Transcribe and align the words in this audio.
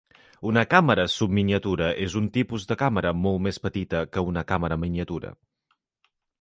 Una 0.51 0.61
càmera 0.69 1.03
subminiatura 1.15 1.89
és 2.07 2.15
un 2.21 2.31
tipus 2.39 2.65
de 2.73 2.79
càmera 2.83 3.13
molt 3.27 3.45
més 3.51 3.63
petita 3.69 4.03
que 4.15 4.27
una 4.33 4.47
"càmera 4.53 4.83
miniatura". 4.87 5.35